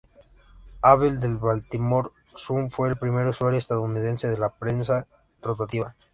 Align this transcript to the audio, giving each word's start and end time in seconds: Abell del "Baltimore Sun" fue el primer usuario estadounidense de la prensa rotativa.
Abell 0.81 1.19
del 1.19 1.37
"Baltimore 1.37 2.09
Sun" 2.35 2.71
fue 2.71 2.89
el 2.89 2.97
primer 2.97 3.27
usuario 3.27 3.59
estadounidense 3.59 4.27
de 4.27 4.39
la 4.39 4.49
prensa 4.49 5.05
rotativa. 5.43 5.93